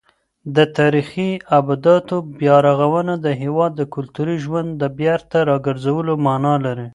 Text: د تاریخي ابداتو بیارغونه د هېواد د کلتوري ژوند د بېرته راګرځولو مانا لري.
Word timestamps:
د 0.55 0.57
تاریخي 0.77 1.31
ابداتو 1.59 2.15
بیارغونه 2.39 3.13
د 3.25 3.27
هېواد 3.41 3.71
د 3.77 3.81
کلتوري 3.95 4.37
ژوند 4.45 4.69
د 4.81 4.83
بېرته 4.99 5.37
راګرځولو 5.49 6.13
مانا 6.25 6.53
لري. 6.65 6.87